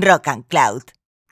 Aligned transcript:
Rock 0.00 0.28
and 0.28 0.46
Cloud, 0.48 0.82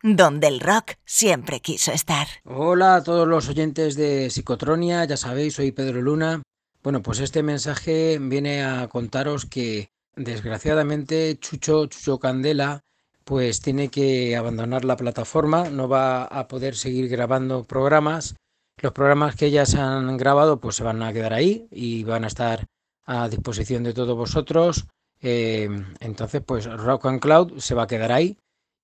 donde 0.02 0.46
el 0.46 0.60
rock 0.60 0.92
siempre 1.04 1.60
quiso 1.60 1.90
estar. 1.90 2.28
Hola 2.44 2.96
a 2.96 3.02
todos 3.02 3.26
los 3.26 3.48
oyentes 3.48 3.96
de 3.96 4.30
Psicotronia, 4.30 5.04
ya 5.04 5.16
sabéis, 5.16 5.54
soy 5.54 5.72
Pedro 5.72 6.00
Luna. 6.00 6.42
Bueno, 6.82 7.02
pues 7.02 7.18
este 7.20 7.42
mensaje 7.42 8.18
viene 8.20 8.62
a 8.62 8.86
contaros 8.88 9.46
que 9.46 9.90
desgraciadamente 10.14 11.38
Chucho, 11.40 11.86
Chucho 11.86 12.18
Candela, 12.18 12.80
pues 13.24 13.60
tiene 13.60 13.88
que 13.88 14.36
abandonar 14.36 14.84
la 14.84 14.96
plataforma, 14.96 15.68
no 15.68 15.88
va 15.88 16.24
a 16.24 16.46
poder 16.46 16.76
seguir 16.76 17.08
grabando 17.08 17.64
programas. 17.64 18.36
Los 18.80 18.92
programas 18.92 19.34
que 19.34 19.50
ya 19.50 19.66
se 19.66 19.78
han 19.78 20.16
grabado 20.16 20.60
pues 20.60 20.76
se 20.76 20.84
van 20.84 21.02
a 21.02 21.12
quedar 21.12 21.32
ahí 21.32 21.66
y 21.70 22.04
van 22.04 22.24
a 22.24 22.28
estar 22.28 22.66
a 23.06 23.28
disposición 23.28 23.82
de 23.82 23.94
todos 23.94 24.16
vosotros. 24.16 24.86
Eh, 25.20 25.68
entonces, 26.00 26.42
pues 26.44 26.66
Rock 26.66 27.06
and 27.06 27.20
Cloud 27.20 27.58
se 27.58 27.74
va 27.74 27.84
a 27.84 27.86
quedar 27.86 28.10
ahí 28.10 28.36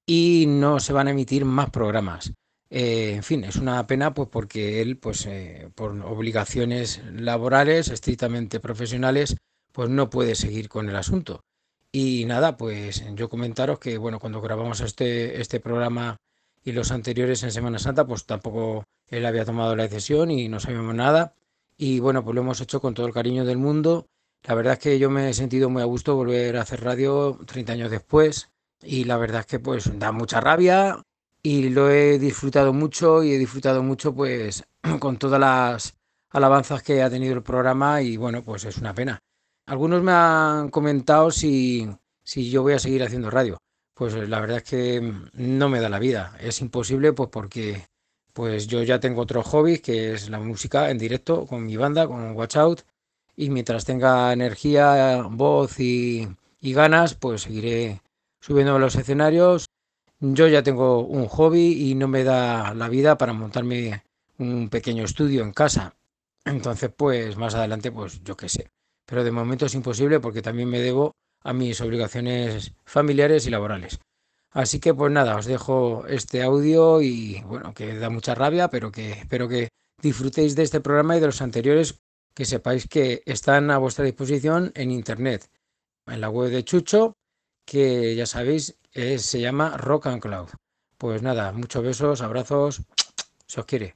y 0.09 0.47
no 0.49 0.81
se 0.81 0.95
van 0.95 1.07
a 1.07 1.11
emitir 1.11 1.45
más 1.45 1.69
programas. 1.69 2.33
Eh, 2.71 3.13
en 3.17 3.23
fin, 3.23 3.45
es 3.45 3.57
una 3.57 3.87
pena 3.87 4.15
pues 4.15 4.29
porque 4.31 4.81
él, 4.81 4.97
pues 4.97 5.27
eh, 5.27 5.69
por 5.75 5.91
obligaciones 6.01 7.03
laborales, 7.13 7.89
estrictamente 7.89 8.59
profesionales, 8.59 9.37
pues 9.71 9.91
no 9.91 10.09
puede 10.09 10.35
seguir 10.35 10.71
con 10.71 10.89
el 10.89 10.97
asunto. 10.97 11.45
Y 11.93 12.25
nada, 12.25 12.57
pues 12.57 13.05
yo 13.17 13.29
comentaros 13.29 13.79
que 13.81 13.99
bueno, 13.99 14.19
cuando 14.19 14.41
grabamos 14.41 14.81
este, 14.81 15.43
este 15.43 15.61
programa 15.61 16.17
y 16.65 16.73
los 16.73 16.91
anteriores 16.91 17.43
en 17.43 17.53
Semana 17.53 17.79
Santa, 17.79 18.07
pues 18.07 18.25
tampoco 18.25 18.85
él 19.09 19.27
había 19.27 19.45
tomado 19.45 19.77
la 19.77 19.83
decisión 19.89 20.31
y 20.31 20.49
no 20.49 20.59
sabíamos 20.59 20.95
nada. 20.95 21.35
Y 21.77 22.01
bueno, 22.01 22.25
pues 22.25 22.35
lo 22.35 22.41
hemos 22.41 22.63
hecho 22.63 22.81
con 22.81 22.95
todo 22.95 23.07
el 23.07 23.13
cariño 23.13 23.45
del 23.45 23.59
mundo. 23.59 24.07
La 24.45 24.55
verdad 24.55 24.75
es 24.75 24.79
que 24.79 24.99
yo 24.99 25.11
me 25.11 25.29
he 25.29 25.35
sentido 25.35 25.69
muy 25.69 25.83
a 25.83 25.87
gusto 25.87 26.17
volver 26.17 26.57
a 26.57 26.63
hacer 26.63 26.83
radio 26.83 27.39
30 27.47 27.75
años 27.75 27.91
después. 27.91 28.49
Y 28.83 29.05
la 29.05 29.17
verdad 29.17 29.41
es 29.41 29.47
que 29.47 29.59
pues 29.59 29.99
da 29.99 30.13
mucha 30.13 30.41
rabia 30.41 31.03
y 31.43 31.69
lo 31.71 31.91
he 31.91 32.19
disfrutado 32.19 32.73
mucho 32.73 33.23
y 33.23 33.33
he 33.33 33.39
disfrutado 33.39 33.83
mucho 33.83 34.15
pues 34.15 34.65
con 35.01 35.19
todas 35.19 35.41
las 35.41 35.95
alabanzas 36.31 36.83
que 36.83 37.03
ha 37.03 37.11
tenido 37.11 37.35
el 37.35 37.43
programa 37.43 38.03
y 38.03 38.17
bueno, 38.17 38.43
pues 38.43 38.65
es 38.65 38.79
una 38.79 38.95
pena. 38.95 39.19
Algunos 39.67 40.03
me 40.03 40.13
han 40.13 40.71
comentado 40.71 41.31
si, 41.31 41.89
si 42.23 42.51
yo 42.51 42.63
voy 42.63 42.75
a 42.75 42.79
seguir 42.79 43.03
haciendo 43.03 43.31
radio. 43.31 43.59
Pues 43.95 44.15
la 44.15 44.41
verdad 44.41 44.59
es 44.59 44.63
que 44.65 45.13
no 45.35 45.69
me 45.69 45.81
da 45.81 45.89
la 45.89 45.99
vida. 45.99 46.37
Es 46.41 46.61
imposible 46.61 47.13
pues 47.13 47.29
porque 47.31 47.87
pues 48.33 48.69
yo 48.69 48.83
ya 48.83 49.01
tengo 49.01 49.23
otro 49.23 49.43
hobby 49.43 49.81
que 49.81 50.13
es 50.15 50.31
la 50.31 50.39
música 50.39 50.91
en 50.91 50.99
directo 50.99 51.47
con 51.47 51.67
mi 51.67 51.77
banda, 51.77 52.07
con 52.07 52.33
Watch 52.37 52.57
Out. 52.57 52.83
Y 53.37 53.51
mientras 53.51 53.85
tenga 53.85 54.33
energía, 54.33 55.23
voz 55.29 55.81
y, 55.81 56.29
y 56.61 56.73
ganas, 56.73 57.15
pues 57.15 57.43
seguiré 57.43 58.01
subiendo 58.41 58.77
a 58.77 58.79
los 58.79 58.97
escenarios. 58.97 59.67
Yo 60.21 60.49
ya 60.49 60.63
tengo 60.63 61.01
un 61.01 61.27
hobby 61.29 61.91
y 61.91 61.95
no 61.95 62.09
me 62.09 62.25
da 62.25 62.75
la 62.75 62.89
vida 62.89 63.17
para 63.19 63.33
montarme 63.33 64.05
un 64.39 64.69
pequeño 64.69 65.05
estudio 65.05 65.43
en 65.43 65.53
casa. 65.53 65.95
Entonces, 66.45 66.91
pues 66.97 67.37
más 67.37 67.55
adelante, 67.55 67.93
pues 67.93 68.23
yo 68.23 68.37
qué 68.37 68.49
sé 68.49 68.71
pero 69.09 69.25
de 69.25 69.33
momento 69.33 69.65
es 69.67 69.75
imposible 69.75 70.21
porque 70.21 70.43
también 70.43 70.69
me 70.69 70.81
debo 70.81 71.17
a 71.43 71.55
mis 71.55 71.81
obligaciones 71.81 72.75
familiares 72.85 73.47
y 73.47 73.51
laborales. 73.51 74.01
Así 74.51 74.81
que 74.81 74.93
pues 74.93 75.11
nada, 75.11 75.37
os 75.37 75.47
dejo 75.47 76.07
este 76.07 76.43
audio 76.43 77.01
y 77.01 77.41
bueno, 77.47 77.73
que 77.73 77.95
da 77.95 78.11
mucha 78.11 78.35
rabia, 78.35 78.69
pero 78.69 78.93
que 78.93 79.13
espero 79.13 79.49
que 79.49 79.69
disfrutéis 80.03 80.55
de 80.57 80.63
este 80.63 80.81
programa 80.81 81.17
y 81.17 81.21
de 81.21 81.27
los 81.27 81.41
anteriores, 81.41 82.01
que 82.35 82.45
sepáis 82.45 82.87
que 82.87 83.23
están 83.25 83.71
a 83.71 83.79
vuestra 83.79 84.05
disposición 84.05 84.73
en 84.75 84.91
internet, 84.91 85.49
en 86.07 86.21
la 86.21 86.29
web 86.29 86.51
de 86.51 86.65
Chucho, 86.65 87.15
que 87.69 88.17
ya 88.17 88.25
sabéis, 88.25 88.79
se 89.19 89.41
llama 89.41 89.77
Rock 89.77 90.07
and 90.07 90.23
Cloud. 90.23 90.49
Pues 90.97 91.23
nada, 91.23 91.53
muchos 91.53 91.83
besos, 91.83 92.23
abrazos, 92.23 92.83
se 93.47 93.61
os 93.61 93.67
quiere. 93.67 93.95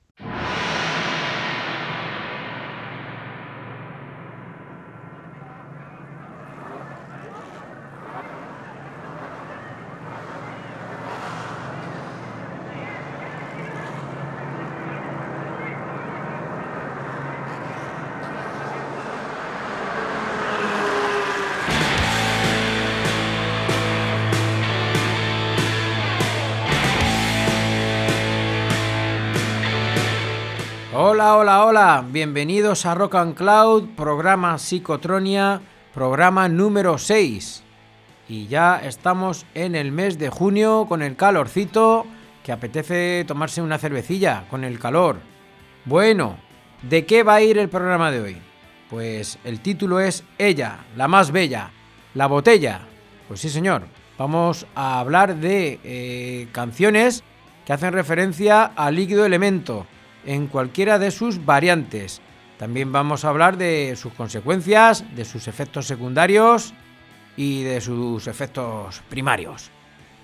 Hola, 31.42 31.64
hola, 31.64 32.04
bienvenidos 32.08 32.86
a 32.86 32.94
Rock 32.94 33.16
and 33.16 33.34
Cloud, 33.34 33.96
programa 33.96 34.60
Psicotronia, 34.60 35.60
programa 35.92 36.48
número 36.48 36.98
6. 36.98 37.64
Y 38.28 38.46
ya 38.46 38.76
estamos 38.76 39.44
en 39.52 39.74
el 39.74 39.90
mes 39.90 40.20
de 40.20 40.30
junio 40.30 40.86
con 40.88 41.02
el 41.02 41.16
calorcito, 41.16 42.06
que 42.44 42.52
apetece 42.52 43.24
tomarse 43.26 43.60
una 43.60 43.78
cervecilla 43.78 44.44
con 44.50 44.62
el 44.62 44.78
calor. 44.78 45.16
Bueno, 45.84 46.36
¿de 46.82 47.06
qué 47.06 47.24
va 47.24 47.34
a 47.34 47.42
ir 47.42 47.58
el 47.58 47.68
programa 47.68 48.12
de 48.12 48.20
hoy? 48.20 48.36
Pues 48.88 49.40
el 49.42 49.58
título 49.58 49.98
es 49.98 50.22
Ella, 50.38 50.84
la 50.94 51.08
más 51.08 51.32
bella, 51.32 51.72
la 52.14 52.28
botella. 52.28 52.82
Pues 53.26 53.40
sí, 53.40 53.48
señor, 53.48 53.88
vamos 54.16 54.64
a 54.76 55.00
hablar 55.00 55.34
de 55.34 55.80
eh, 55.82 56.46
canciones 56.52 57.24
que 57.66 57.72
hacen 57.72 57.94
referencia 57.94 58.62
al 58.62 58.94
líquido 58.94 59.26
elemento 59.26 59.88
en 60.24 60.46
cualquiera 60.46 60.98
de 60.98 61.10
sus 61.10 61.44
variantes. 61.44 62.20
También 62.58 62.92
vamos 62.92 63.24
a 63.24 63.28
hablar 63.28 63.56
de 63.56 63.96
sus 63.96 64.12
consecuencias, 64.12 65.04
de 65.16 65.24
sus 65.24 65.48
efectos 65.48 65.86
secundarios 65.86 66.74
y 67.36 67.62
de 67.62 67.80
sus 67.80 68.26
efectos 68.26 69.02
primarios. 69.08 69.70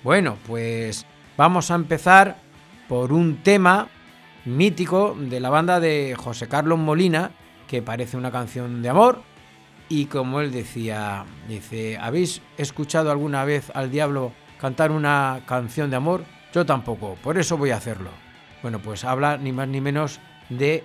Bueno, 0.03 0.37
pues 0.47 1.05
vamos 1.35 1.71
a 1.71 1.75
empezar 1.75 2.37
por 2.87 3.11
un 3.11 3.43
tema 3.43 3.89
mítico 4.45 5.15
de 5.19 5.39
la 5.39 5.49
banda 5.49 5.79
de 5.79 6.15
José 6.17 6.47
Carlos 6.47 6.79
Molina, 6.79 7.31
que 7.67 7.81
parece 7.81 8.15
una 8.15 8.31
canción 8.31 8.81
de 8.81 8.89
amor. 8.89 9.21
Y 9.89 10.05
como 10.05 10.39
él 10.39 10.51
decía, 10.51 11.25
dice, 11.47 11.97
¿habéis 11.97 12.41
escuchado 12.57 13.11
alguna 13.11 13.43
vez 13.43 13.71
al 13.73 13.91
diablo 13.91 14.31
cantar 14.59 14.91
una 14.91 15.41
canción 15.45 15.89
de 15.89 15.95
amor? 15.97 16.23
Yo 16.53 16.65
tampoco, 16.65 17.15
por 17.23 17.37
eso 17.37 17.57
voy 17.57 17.71
a 17.71 17.77
hacerlo. 17.77 18.28
Bueno, 18.61 18.79
pues 18.79 19.05
habla 19.05 19.37
ni 19.37 19.51
más 19.51 19.67
ni 19.67 19.81
menos 19.81 20.19
de 20.49 20.83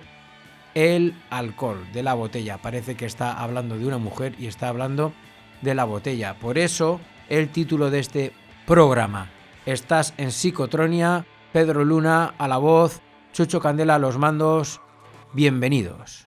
el 0.73 1.15
alcohol, 1.29 1.85
de 1.93 2.03
la 2.03 2.13
botella. 2.13 2.57
Parece 2.57 2.95
que 2.95 3.05
está 3.05 3.41
hablando 3.41 3.77
de 3.77 3.85
una 3.85 3.97
mujer 3.97 4.35
y 4.39 4.47
está 4.47 4.69
hablando 4.69 5.13
de 5.61 5.73
la 5.75 5.85
botella. 5.85 6.35
Por 6.35 6.57
eso 6.57 6.99
el 7.29 7.49
título 7.49 7.89
de 7.89 7.99
este 7.99 8.33
programa. 8.65 9.29
Estás 9.65 10.13
en 10.17 10.31
Psicotronia, 10.31 11.25
Pedro 11.51 11.83
Luna 11.83 12.35
a 12.37 12.47
la 12.47 12.57
voz, 12.57 13.01
Chucho 13.33 13.59
Candela 13.59 13.95
a 13.95 13.99
los 13.99 14.17
mandos. 14.17 14.81
Bienvenidos. 15.33 16.24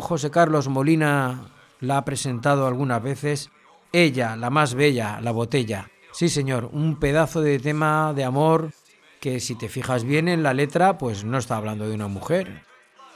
José 0.00 0.30
Carlos 0.30 0.68
Molina 0.68 1.50
la 1.80 1.98
ha 1.98 2.04
presentado 2.04 2.66
algunas 2.66 3.02
veces, 3.02 3.50
ella, 3.92 4.36
la 4.36 4.50
más 4.50 4.74
bella, 4.74 5.20
la 5.20 5.32
botella. 5.32 5.90
Sí, 6.12 6.28
señor, 6.28 6.70
un 6.72 6.98
pedazo 6.98 7.40
de 7.42 7.58
tema 7.58 8.12
de 8.14 8.24
amor 8.24 8.72
que 9.20 9.40
si 9.40 9.54
te 9.54 9.68
fijas 9.68 10.04
bien 10.04 10.28
en 10.28 10.42
la 10.42 10.54
letra, 10.54 10.98
pues 10.98 11.24
no 11.24 11.38
está 11.38 11.56
hablando 11.56 11.88
de 11.88 11.94
una 11.94 12.08
mujer, 12.08 12.62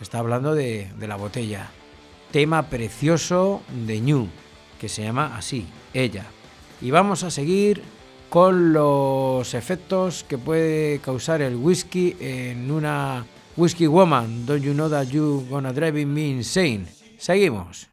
está 0.00 0.18
hablando 0.18 0.54
de, 0.54 0.90
de 0.98 1.08
la 1.08 1.16
botella. 1.16 1.70
Tema 2.30 2.64
precioso 2.64 3.62
de 3.86 4.00
Ñu, 4.00 4.28
que 4.78 4.88
se 4.88 5.02
llama 5.02 5.36
así, 5.36 5.66
ella. 5.94 6.26
Y 6.80 6.90
vamos 6.90 7.24
a 7.24 7.30
seguir 7.30 7.82
con 8.28 8.72
los 8.72 9.54
efectos 9.54 10.24
que 10.28 10.38
puede 10.38 11.00
causar 11.00 11.42
el 11.42 11.56
whisky 11.56 12.16
en 12.20 12.70
una 12.70 13.24
Whiskey 13.60 13.88
Woman, 13.88 14.46
Don't 14.46 14.64
You 14.64 14.72
Know 14.72 14.88
That 14.88 15.12
You 15.12 15.44
Gonna 15.50 15.74
Drive 15.74 16.06
Me 16.06 16.30
Insane. 16.30 16.88
Seguimos. 17.18 17.88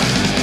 Bye. 0.00 0.39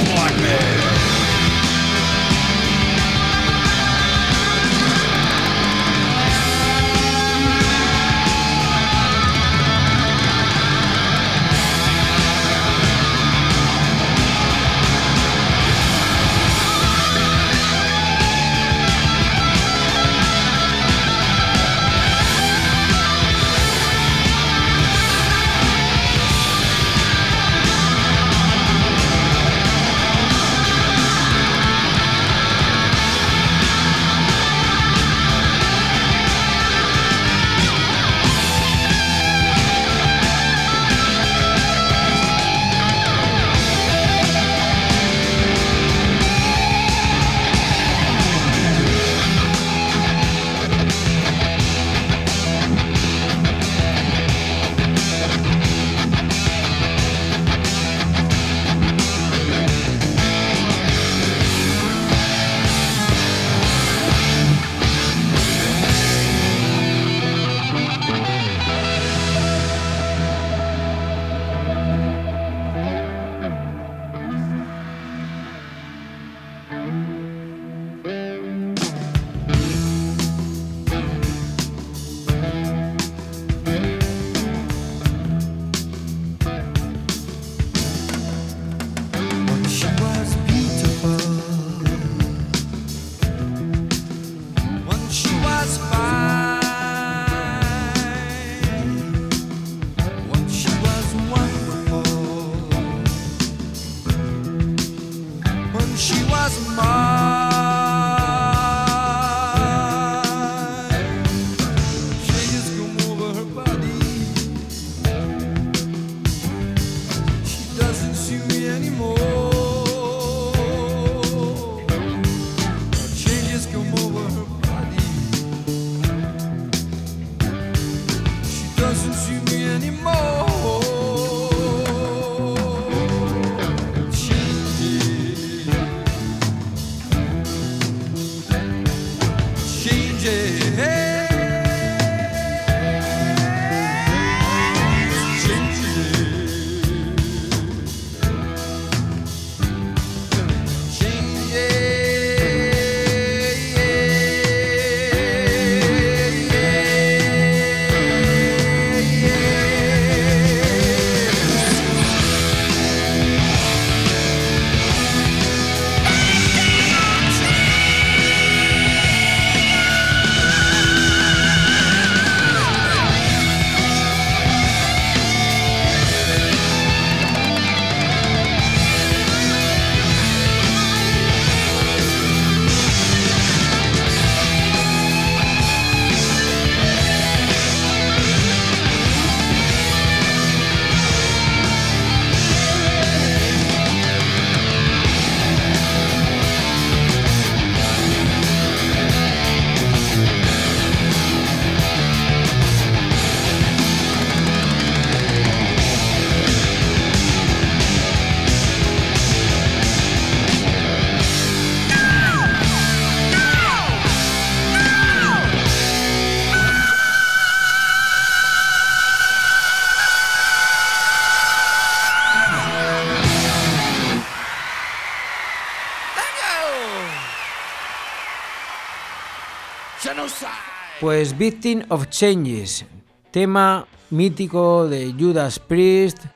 Pues 231.08 231.38
Victim 231.38 231.84
of 231.88 232.10
Changes, 232.10 232.84
tema 233.30 233.86
mítico 234.10 234.86
de 234.86 235.14
Judas 235.18 235.58
Priest, 235.58 236.26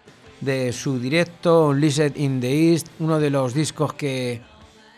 de 0.41 0.73
su 0.73 0.99
directo 0.99 1.69
Unleashed 1.69 2.17
in 2.17 2.41
the 2.41 2.73
East, 2.73 2.87
uno 2.99 3.21
de 3.21 3.29
los 3.29 3.53
discos 3.53 3.93
que 3.93 4.41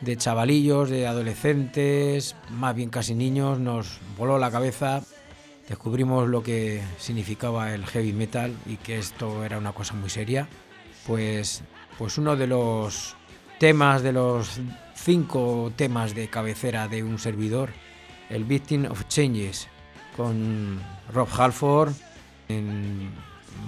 de 0.01 0.17
chavalillos, 0.17 0.91
de 0.91 1.09
adolescentes, 1.09 2.37
más 2.51 2.77
bien 2.77 2.89
casi 2.89 3.17
niños, 3.17 3.59
nos 3.59 3.99
voló 4.17 4.39
la 4.39 4.53
cabeza. 4.53 5.03
Descubrimos 5.69 6.29
lo 6.29 6.45
que 6.45 6.81
significaba 6.99 7.75
el 7.75 7.85
heavy 7.85 8.13
metal 8.13 8.55
y 8.67 8.77
que 8.77 9.01
esto 9.01 9.45
era 9.45 9.59
una 9.59 9.73
cosa 9.73 9.95
muy 9.95 10.09
seria. 10.09 10.47
Pues, 11.05 11.65
pues 11.99 12.17
uno 12.17 12.37
de 12.37 12.47
los 12.47 13.17
temas, 13.59 14.03
de 14.03 14.13
los 14.13 14.61
cinco 14.95 15.73
temas 15.75 16.15
de 16.15 16.29
cabecera 16.29 16.87
de 16.87 17.03
un 17.03 17.19
servidor, 17.19 17.71
el 18.35 18.45
Victim 18.45 18.87
of 18.91 19.07
Changes, 19.09 19.69
con 20.17 20.81
Rob 21.13 21.29
Halford 21.39 21.93
en 22.49 23.11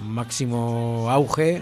máximo 0.03 1.09
auge, 1.09 1.61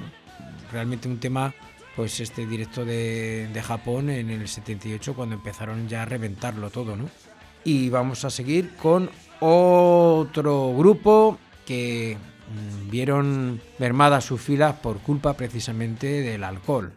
realmente 0.71 1.07
un 1.07 1.19
tema, 1.19 1.53
pues 1.95 2.19
este 2.19 2.45
directo 2.45 2.83
de, 2.83 3.49
Japón 3.63 4.09
en 4.09 4.29
el 4.29 4.47
78 4.47 5.13
cuando 5.13 5.35
empezaron 5.35 5.87
ya 5.87 6.01
a 6.01 6.05
reventarlo 6.05 6.69
todo, 6.69 6.95
¿no? 6.95 7.09
Y 7.63 7.89
vamos 7.89 8.25
a 8.25 8.29
seguir 8.29 8.75
con 8.75 9.09
otro 9.39 10.73
grupo 10.75 11.37
que 11.65 12.17
mm, 12.17 12.89
vieron 12.89 13.61
mermadas 13.79 14.25
sus 14.25 14.41
filas 14.41 14.75
por 14.75 14.99
culpa 14.99 15.33
precisamente 15.33 16.21
del 16.21 16.43
alcohol. 16.43 16.91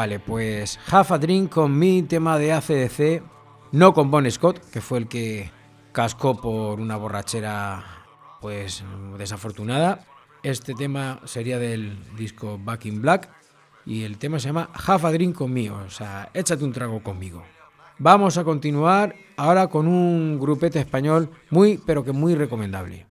Vale, 0.00 0.18
pues 0.18 0.80
Half 0.90 1.12
a 1.12 1.18
Drink 1.18 1.52
con 1.52 1.78
mi 1.78 2.02
tema 2.02 2.38
de 2.38 2.54
ACDC, 2.54 3.22
no 3.72 3.92
con 3.92 4.10
Bon 4.10 4.30
Scott, 4.30 4.58
que 4.70 4.80
fue 4.80 4.96
el 4.96 5.08
que 5.08 5.50
cascó 5.92 6.40
por 6.40 6.80
una 6.80 6.96
borrachera 6.96 7.84
pues 8.40 8.82
desafortunada. 9.18 10.06
Este 10.42 10.72
tema 10.72 11.20
sería 11.26 11.58
del 11.58 11.98
disco 12.16 12.58
Back 12.58 12.86
in 12.86 13.02
Black 13.02 13.28
y 13.84 14.04
el 14.04 14.16
tema 14.16 14.38
se 14.38 14.46
llama 14.46 14.70
Half 14.72 15.04
a 15.04 15.12
Drink 15.12 15.36
conmigo, 15.36 15.76
o 15.86 15.90
sea, 15.90 16.30
échate 16.32 16.64
un 16.64 16.72
trago 16.72 17.02
conmigo. 17.02 17.42
Vamos 17.98 18.38
a 18.38 18.44
continuar 18.44 19.14
ahora 19.36 19.66
con 19.66 19.86
un 19.86 20.40
grupete 20.40 20.78
español 20.78 21.28
muy 21.50 21.76
pero 21.76 22.02
que 22.02 22.12
muy 22.12 22.34
recomendable. 22.34 23.09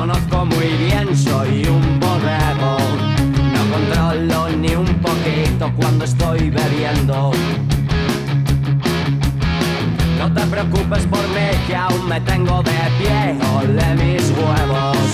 Conozco 0.00 0.46
muy 0.46 0.68
bien, 0.86 1.14
soy 1.14 1.62
un 1.66 2.00
borrego. 2.00 2.78
No 3.54 3.62
controlo 3.70 4.48
ni 4.56 4.74
un 4.74 4.86
poquito 5.06 5.70
cuando 5.76 6.06
estoy 6.06 6.48
bebiendo. 6.48 7.32
No 10.18 10.32
te 10.32 10.40
preocupes 10.46 11.04
por 11.06 11.24
mí, 11.34 11.48
que 11.66 11.76
aún 11.76 12.08
me 12.08 12.18
tengo 12.22 12.62
de 12.62 12.80
pie. 12.98 13.36
Ole 13.58 13.88
mis 14.02 14.24
huevos, 14.38 15.08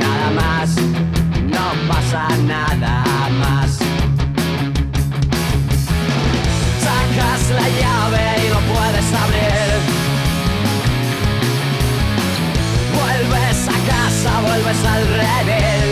nada 0.00 0.28
más, 0.40 0.76
no 1.56 1.66
pasa 1.90 2.26
nada 2.54 3.04
más. 3.42 3.70
Sacas 6.84 7.42
la 7.58 7.68
llave 7.80 8.24
y 8.46 8.48
lo 8.48 8.60
puedes 8.72 9.08
abrir. 9.24 9.61
Al 14.84 15.06
redil. 15.06 15.88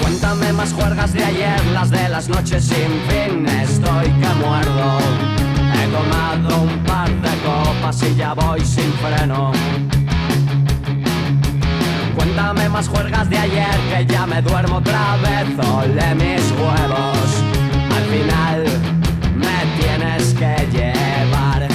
Cuéntame 0.00 0.52
más 0.52 0.72
juergas 0.72 1.12
de 1.12 1.24
ayer, 1.24 1.64
las 1.72 1.90
de 1.90 2.08
las 2.08 2.28
noches 2.28 2.64
sin 2.64 2.92
fin. 3.08 3.46
Estoy 3.46 4.06
que 4.20 4.28
muerdo. 4.44 4.98
He 5.74 5.86
tomado 5.88 6.62
un 6.62 6.78
par 6.84 7.08
de 7.08 7.30
copas 7.46 8.02
y 8.02 8.14
ya 8.14 8.34
voy 8.34 8.60
sin 8.60 8.92
freno. 8.94 9.52
Cuéntame 12.14 12.68
más 12.68 12.88
juergas 12.88 13.28
de 13.30 13.38
ayer 13.38 13.76
que 13.90 14.06
ya 14.06 14.26
me 14.26 14.42
duermo 14.42 14.76
otra 14.76 15.16
vez. 15.16 15.66
Ole 15.66 16.14
mis 16.14 16.50
huevos. 16.52 17.28
Al 17.96 18.04
final 18.14 18.64
me 19.36 19.82
tienes 19.82 20.34
que 20.34 20.68
llevar. 20.72 21.72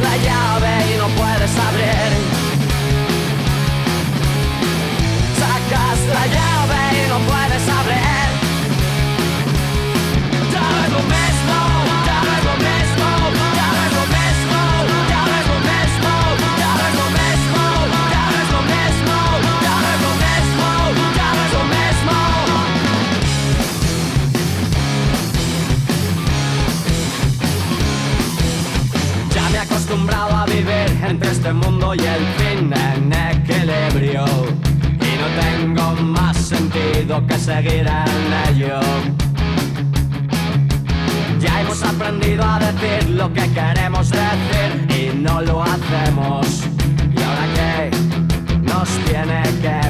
la 0.00 0.16
llave 0.18 0.37
sentido 37.48 37.62
que 37.62 37.68
seguir 37.68 37.86
en 37.86 38.56
ello. 38.56 38.80
Ya 41.40 41.60
hemos 41.60 41.82
aprendido 41.82 42.44
a 42.44 42.58
decir 42.58 43.10
lo 43.10 43.32
que 43.32 43.50
queremos 43.52 44.10
decir 44.10 44.86
y 44.90 45.16
no 45.16 45.40
lo 45.42 45.62
hacemos. 45.62 46.64
¿Y 47.16 47.22
ahora 47.22 47.46
qué 47.54 47.90
nos 48.62 48.88
tiene 49.04 49.42
que 49.62 49.87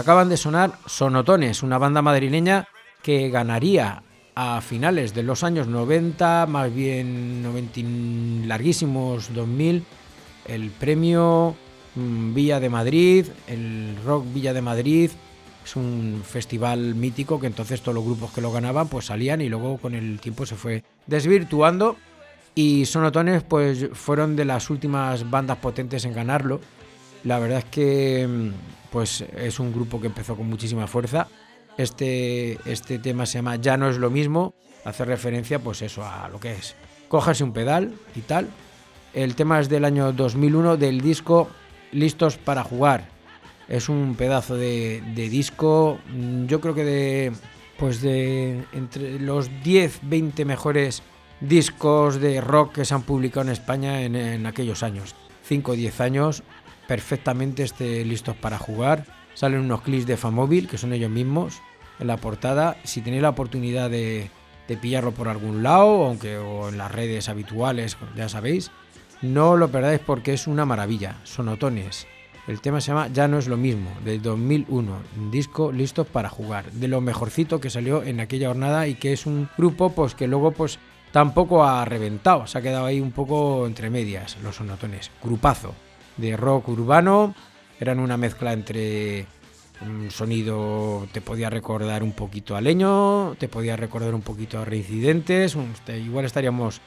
acaban 0.00 0.28
de 0.28 0.36
sonar 0.36 0.78
Sonotones, 0.86 1.62
una 1.62 1.78
banda 1.78 2.02
madrileña 2.02 2.66
que 3.02 3.28
ganaría 3.28 4.02
a 4.34 4.60
finales 4.60 5.14
de 5.14 5.22
los 5.22 5.44
años 5.44 5.66
90, 5.66 6.46
más 6.46 6.74
bien 6.74 7.42
90 7.42 7.80
y 7.80 8.42
larguísimos 8.46 9.32
2000, 9.34 9.84
el 10.46 10.70
premio 10.70 11.54
mm, 11.94 12.34
Villa 12.34 12.60
de 12.60 12.68
Madrid, 12.68 13.26
el 13.46 13.96
Rock 14.04 14.24
Villa 14.32 14.52
de 14.52 14.62
Madrid. 14.62 15.10
Es 15.64 15.76
un 15.76 16.22
festival 16.24 16.94
mítico 16.94 17.38
que 17.38 17.46
entonces 17.46 17.82
todos 17.82 17.94
los 17.94 18.04
grupos 18.04 18.32
que 18.32 18.40
lo 18.40 18.50
ganaban 18.50 18.88
pues 18.88 19.06
salían 19.06 19.40
y 19.42 19.48
luego 19.48 19.76
con 19.78 19.94
el 19.94 20.18
tiempo 20.18 20.46
se 20.46 20.56
fue 20.56 20.82
desvirtuando 21.06 21.96
y 22.54 22.86
Sonotones 22.86 23.42
pues 23.42 23.88
fueron 23.92 24.36
de 24.36 24.46
las 24.46 24.70
últimas 24.70 25.28
bandas 25.30 25.58
potentes 25.58 26.04
en 26.06 26.14
ganarlo. 26.14 26.60
La 27.24 27.38
verdad 27.38 27.58
es 27.58 27.64
que 27.66 28.26
mm, 28.26 28.79
pues 28.90 29.22
es 29.22 29.60
un 29.60 29.72
grupo 29.72 30.00
que 30.00 30.06
empezó 30.06 30.36
con 30.36 30.48
muchísima 30.48 30.86
fuerza. 30.86 31.28
Este, 31.76 32.58
este 32.70 32.98
tema 32.98 33.26
se 33.26 33.38
llama 33.38 33.56
Ya 33.56 33.76
no 33.76 33.88
es 33.88 33.96
lo 33.96 34.10
mismo, 34.10 34.54
hace 34.84 35.04
referencia 35.04 35.58
pues 35.58 35.82
eso 35.82 36.04
a 36.04 36.28
lo 36.28 36.40
que 36.40 36.52
es 36.52 36.76
cogerse 37.08 37.44
un 37.44 37.52
pedal 37.52 37.94
y 38.14 38.20
tal. 38.20 38.48
El 39.14 39.34
tema 39.34 39.60
es 39.60 39.68
del 39.68 39.84
año 39.84 40.12
2001 40.12 40.76
del 40.76 41.00
disco 41.00 41.48
Listos 41.92 42.36
para 42.36 42.62
jugar. 42.62 43.08
Es 43.68 43.88
un 43.88 44.14
pedazo 44.16 44.56
de, 44.56 45.00
disco, 45.14 45.98
mm, 46.08 46.46
yo 46.46 46.60
creo 46.60 46.74
que 46.74 46.84
de 46.84 47.32
pues 47.78 48.02
de 48.02 48.62
entre 48.72 49.18
los 49.18 49.48
10, 49.64 50.00
20 50.02 50.44
mejores 50.44 51.02
discos 51.40 52.20
de 52.20 52.40
rock 52.40 52.74
que 52.74 52.84
se 52.84 52.92
han 52.92 53.02
publicado 53.02 53.46
en 53.46 53.52
España 53.52 54.02
en, 54.02 54.14
en 54.16 54.44
aquellos 54.46 54.82
años. 54.82 55.14
5 55.44 55.72
o 55.72 55.74
10 55.74 56.00
años, 56.00 56.42
perfectamente 56.90 57.62
esté 57.62 58.04
listos 58.04 58.34
para 58.34 58.58
jugar. 58.58 59.06
Salen 59.34 59.60
unos 59.60 59.82
clips 59.82 60.06
de 60.06 60.16
Famóvil, 60.16 60.66
que 60.66 60.76
son 60.76 60.92
ellos 60.92 61.08
mismos, 61.08 61.62
en 62.00 62.08
la 62.08 62.16
portada. 62.16 62.78
Si 62.82 63.00
tenéis 63.00 63.22
la 63.22 63.28
oportunidad 63.28 63.88
de, 63.88 64.28
pillarlo 64.82 65.12
por 65.12 65.28
algún 65.28 65.62
lado, 65.62 66.06
aunque 66.06 66.36
o 66.36 66.68
en 66.68 66.78
las 66.78 66.90
redes 66.90 67.28
habituales, 67.28 67.96
ya 68.16 68.28
sabéis, 68.28 68.72
no 69.22 69.56
lo 69.56 69.70
perdáis 69.70 70.00
porque 70.00 70.32
es 70.32 70.48
una 70.48 70.64
maravilla. 70.64 71.20
Sonotones. 71.22 72.08
El 72.48 72.60
tema 72.60 72.80
se 72.80 72.88
llama 72.88 73.06
Ya 73.06 73.28
no 73.28 73.38
es 73.38 73.46
lo 73.46 73.56
mismo, 73.56 73.92
del 74.04 74.20
2001, 74.20 74.92
disco 75.30 75.70
listos 75.70 76.08
para 76.08 76.28
jugar, 76.28 76.72
de 76.72 76.88
lo 76.88 77.00
mejorcito 77.00 77.60
que 77.60 77.70
salió 77.70 78.02
en 78.02 78.18
aquella 78.18 78.48
jornada 78.48 78.88
y 78.88 78.96
que 78.96 79.12
es 79.12 79.26
un 79.26 79.48
grupo 79.56 79.92
pues 79.92 80.16
que 80.16 80.26
luego 80.26 80.50
pues 80.50 80.80
tampoco 81.12 81.62
ha 81.62 81.84
reventado, 81.84 82.48
se 82.48 82.58
ha 82.58 82.62
quedado 82.62 82.86
ahí 82.86 83.00
un 83.00 83.12
poco 83.12 83.68
entre 83.68 83.90
medias 83.90 84.38
los 84.42 84.56
sonotones, 84.56 85.12
grupazo 85.22 85.72
de 86.20 86.36
rock 86.36 86.68
urbano. 86.68 87.34
Eran 87.80 87.98
una 87.98 88.16
mezcla 88.16 88.52
entre 88.52 89.26
un 89.80 90.10
sonido, 90.10 91.06
te 91.12 91.20
podía 91.20 91.48
recordar 91.48 92.02
un 92.02 92.12
poquito 92.12 92.54
a 92.56 92.60
Leño, 92.60 93.34
te 93.38 93.48
podía 93.48 93.76
recordar 93.76 94.14
un 94.14 94.20
poquito 94.20 94.58
a 94.58 94.64
Reincidentes, 94.64 95.56
este, 95.56 95.98
igual 95.98 96.26
estaríamos 96.26 96.80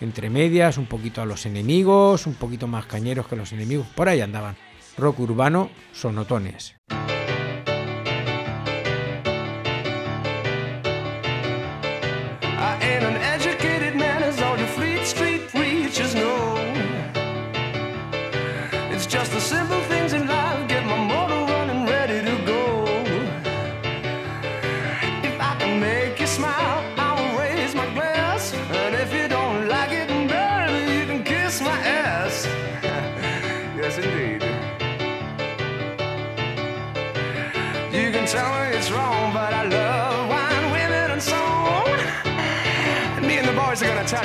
entre 0.00 0.30
medias, 0.30 0.78
un 0.78 0.86
poquito 0.86 1.20
a 1.20 1.26
los 1.26 1.44
enemigos, 1.44 2.26
un 2.26 2.34
poquito 2.34 2.66
más 2.66 2.86
cañeros 2.86 3.26
que 3.26 3.36
los 3.36 3.52
enemigos, 3.52 3.86
por 3.94 4.08
ahí 4.08 4.20
andaban. 4.20 4.56
Rock 4.96 5.20
urbano, 5.20 5.70
sonotones. 5.92 6.76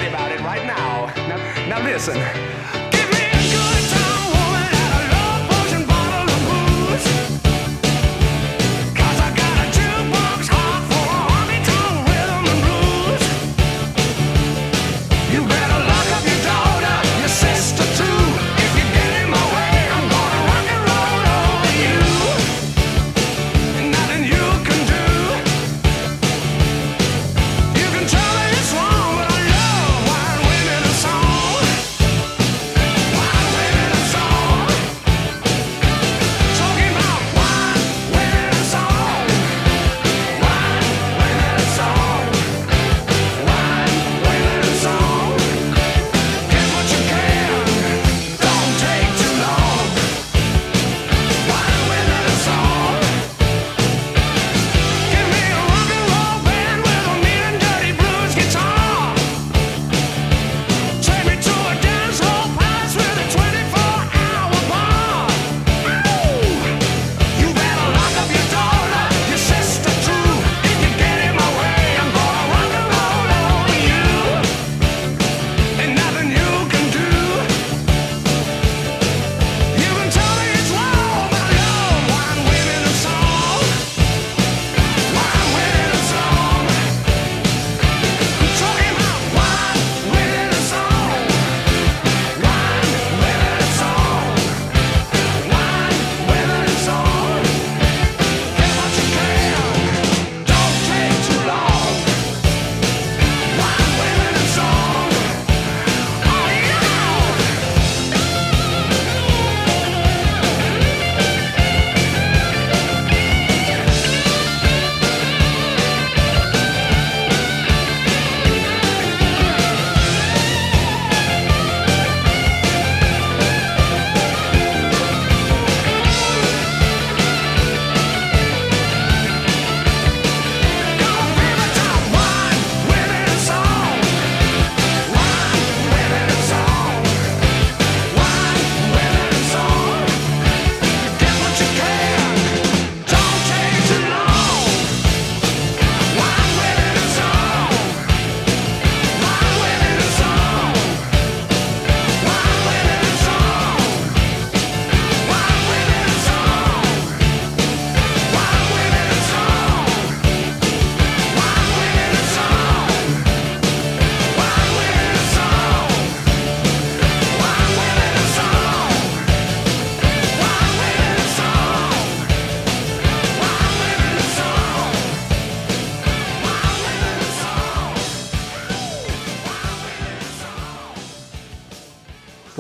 about 0.08 0.32
it 0.32 0.40
right 0.42 0.66
now. 0.66 1.06
Now, 1.28 1.68
now 1.68 1.84
listen. 1.84 2.83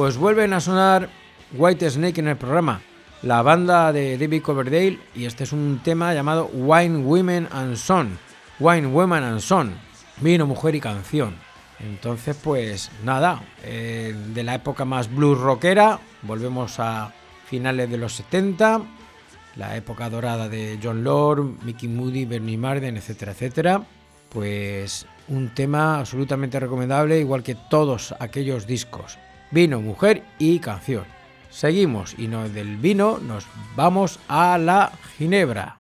pues 0.04 0.18
vuelven 0.18 0.52
a 0.52 0.60
sonar 0.60 1.08
White 1.54 1.90
Snake 1.90 2.20
en 2.20 2.28
el 2.28 2.36
programa, 2.36 2.82
la 3.22 3.42
banda 3.42 3.94
de 3.94 4.18
David 4.18 4.42
Coverdale, 4.42 5.00
y 5.16 5.24
este 5.24 5.46
es 5.46 5.54
un 5.54 5.80
tema 5.82 6.14
llamado 6.14 6.50
Wine 6.52 7.06
Women 7.06 7.48
and 7.50 7.78
Son. 7.78 8.20
Wine 8.60 8.88
Women 8.88 9.24
and 9.24 9.40
Son, 9.40 9.74
vino, 10.20 10.46
mujer 10.46 10.76
y 10.76 10.82
canción. 10.82 11.36
Entonces, 11.80 12.36
pues 12.44 12.92
nada, 13.06 13.44
eh, 13.64 14.14
de 14.34 14.44
la 14.44 14.56
época 14.56 14.84
más 14.84 15.10
blues 15.10 15.40
rockera, 15.40 16.02
volvemos 16.24 16.82
a 16.82 17.14
finales 17.46 17.90
de 17.90 17.98
los 17.98 18.12
70, 18.12 18.82
la 19.56 19.78
época 19.78 20.10
dorada 20.10 20.50
de 20.50 20.80
John 20.84 21.06
Lord, 21.06 21.64
Mickey 21.64 21.88
Moody, 21.88 22.26
Bernie 22.26 22.58
Marden, 22.58 22.98
etcétera, 22.98 23.32
etcétera. 23.32 23.82
Pues 24.28 25.06
un 25.30 25.54
tema 25.54 26.00
absolutamente 26.00 26.60
recomendable, 26.60 27.22
igual 27.22 27.42
que 27.42 27.56
todos 27.56 28.14
aquellos 28.20 28.68
discos 28.68 29.18
vino, 29.54 29.80
mujer 29.80 30.24
y 30.40 30.60
canción. 30.60 31.06
Seguimos 31.50 32.16
y 32.18 32.28
no 32.28 32.50
del 32.50 32.78
vino 32.78 33.20
nos 33.20 33.46
vamos 33.76 34.20
a 34.28 34.58
la 34.58 34.92
Ginebra. 35.18 35.78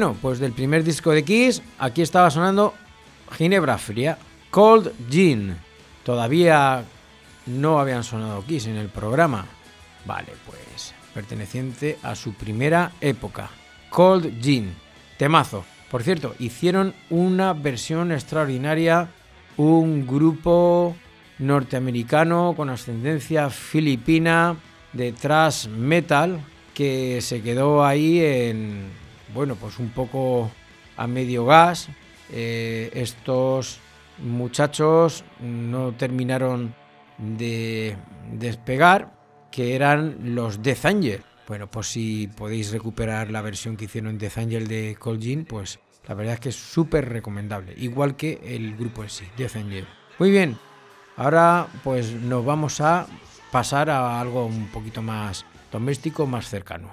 Bueno, 0.00 0.16
pues 0.22 0.38
del 0.38 0.52
primer 0.52 0.82
disco 0.82 1.10
de 1.10 1.22
Kiss, 1.22 1.60
aquí 1.78 2.00
estaba 2.00 2.30
sonando 2.30 2.72
Ginebra 3.32 3.76
Fría, 3.76 4.16
Cold 4.50 4.92
Gin. 5.10 5.54
Todavía 6.04 6.84
no 7.44 7.78
habían 7.78 8.02
sonado 8.02 8.42
Kiss 8.46 8.66
en 8.66 8.76
el 8.76 8.88
programa. 8.88 9.44
Vale, 10.06 10.32
pues 10.46 10.94
perteneciente 11.12 11.98
a 12.02 12.14
su 12.14 12.32
primera 12.32 12.92
época. 13.02 13.50
Cold 13.90 14.42
Gin. 14.42 14.74
Temazo. 15.18 15.66
Por 15.90 16.02
cierto, 16.02 16.34
hicieron 16.38 16.94
una 17.10 17.52
versión 17.52 18.10
extraordinaria, 18.10 19.10
un 19.58 20.06
grupo 20.06 20.96
norteamericano 21.38 22.54
con 22.56 22.70
ascendencia 22.70 23.50
filipina 23.50 24.56
de 24.94 25.12
thrash 25.12 25.68
metal 25.68 26.40
que 26.72 27.20
se 27.20 27.42
quedó 27.42 27.84
ahí 27.84 28.20
en, 28.20 28.88
bueno, 29.34 29.56
pues 29.56 29.78
un 29.78 29.90
poco 29.90 30.50
a 30.96 31.06
medio 31.06 31.46
gas. 31.46 31.88
Eh, 32.32 32.90
estos 32.94 33.80
muchachos 34.18 35.24
no 35.40 35.92
terminaron 35.92 36.74
de 37.18 37.96
despegar, 38.32 39.12
que 39.50 39.74
eran 39.74 40.34
los 40.34 40.62
Death 40.62 40.84
Angel. 40.84 41.22
Bueno, 41.48 41.68
pues 41.68 41.88
si 41.88 42.28
podéis 42.28 42.70
recuperar 42.70 43.30
la 43.30 43.42
versión 43.42 43.76
que 43.76 43.86
hicieron 43.86 44.18
Death 44.18 44.38
Angel 44.38 44.68
de 44.68 44.96
Cold 44.98 45.22
Gin, 45.22 45.44
pues 45.44 45.80
la 46.06 46.14
verdad 46.14 46.34
es 46.34 46.40
que 46.40 46.48
es 46.50 46.56
súper 46.56 47.08
recomendable, 47.08 47.74
igual 47.76 48.16
que 48.16 48.40
el 48.44 48.76
grupo 48.76 49.02
en 49.02 49.10
sí, 49.10 49.24
Death 49.36 49.56
Angel. 49.56 49.86
Muy 50.18 50.30
bien, 50.30 50.56
ahora 51.16 51.66
pues 51.82 52.12
nos 52.12 52.44
vamos 52.44 52.80
a 52.80 53.06
pasar 53.50 53.90
a 53.90 54.20
algo 54.20 54.46
un 54.46 54.68
poquito 54.68 55.02
más 55.02 55.44
doméstico, 55.72 56.26
más 56.26 56.48
cercano. 56.48 56.90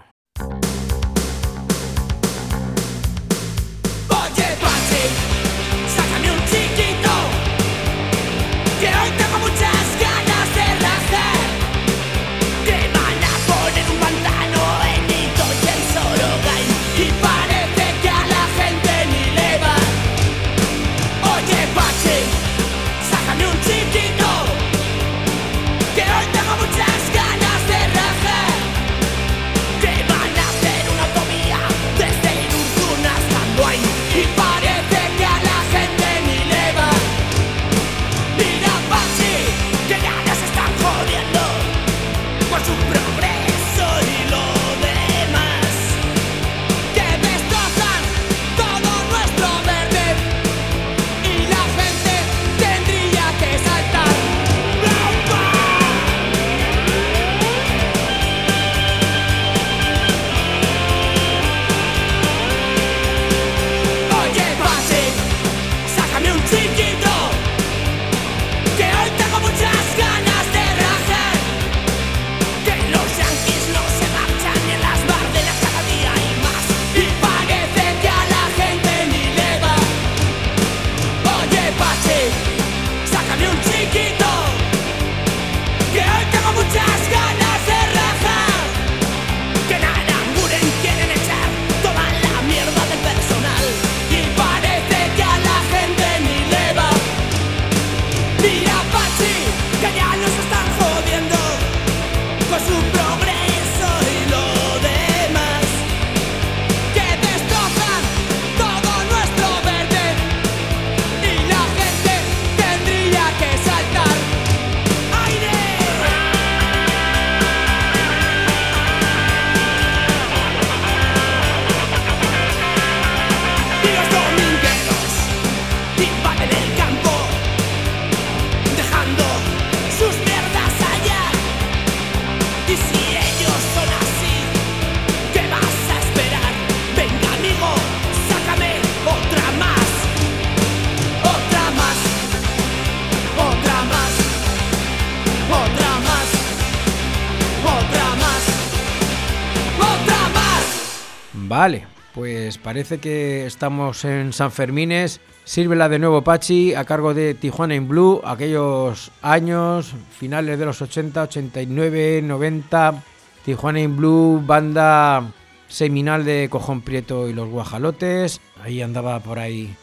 Parece 152.68 152.98
que 152.98 153.46
estamos 153.46 154.04
en 154.04 154.34
San 154.34 154.52
Fermines. 154.52 155.22
Sírvela 155.46 155.88
de 155.88 156.00
nuevo 156.00 156.22
Pachi 156.22 156.74
a 156.74 156.84
cargo 156.84 157.14
de 157.14 157.34
Tijuana 157.34 157.76
in 157.76 157.88
Blue, 157.88 158.20
aquellos 158.26 159.10
años, 159.22 159.96
finales 160.12 160.60
de 160.60 160.66
los 160.66 160.82
80, 160.82 161.22
89, 161.22 162.22
90. 162.26 163.04
Tijuana 163.46 163.80
in 163.80 163.96
Blue, 163.96 164.44
banda 164.46 165.32
seminal 165.70 166.26
de 166.26 166.50
Cojón 166.52 166.82
Prieto 166.82 167.30
y 167.30 167.34
los 167.34 167.48
Guajalotes. 167.48 168.42
Ahí 168.62 168.82
andaba 168.82 169.22
por 169.22 169.40
ahí 169.40 169.74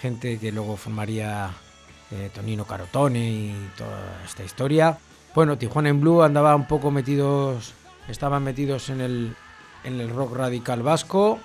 gente 0.00 0.38
que 0.38 0.52
luego 0.52 0.76
formaría 0.76 1.50
eh, 2.12 2.30
Tonino 2.32 2.66
Carotone 2.66 3.30
y 3.32 3.70
toda 3.76 4.22
esta 4.24 4.44
historia. 4.44 4.96
Bueno, 5.34 5.58
Tijuana 5.58 5.88
in 5.88 6.00
Blue 6.00 6.22
andaba 6.22 6.54
un 6.54 6.68
poco 6.68 6.92
metidos, 6.92 7.74
estaban 8.06 8.44
metidos 8.44 8.90
en 8.90 9.00
el, 9.00 9.34
en 9.82 10.00
el 10.00 10.10
rock 10.10 10.36
radical 10.36 10.84
vasco, 10.84 11.40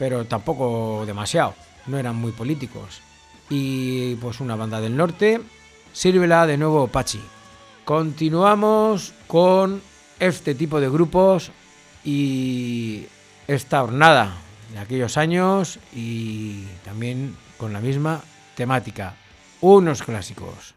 pero 0.00 0.24
tampoco 0.24 1.04
demasiado, 1.04 1.54
no 1.86 1.98
eran 1.98 2.16
muy 2.16 2.32
políticos. 2.32 3.02
Y 3.50 4.14
pues 4.14 4.40
una 4.40 4.56
banda 4.56 4.80
del 4.80 4.96
norte, 4.96 5.42
sírvela 5.92 6.46
de 6.46 6.56
nuevo 6.56 6.86
Pachi. 6.86 7.20
Continuamos 7.84 9.12
con 9.26 9.82
este 10.18 10.54
tipo 10.54 10.80
de 10.80 10.88
grupos 10.88 11.52
y 12.02 13.04
esta 13.46 13.82
hornada 13.82 14.32
de 14.72 14.78
aquellos 14.78 15.18
años 15.18 15.78
y 15.94 16.64
también 16.82 17.36
con 17.58 17.74
la 17.74 17.80
misma 17.80 18.22
temática, 18.54 19.16
unos 19.60 20.02
clásicos. 20.02 20.76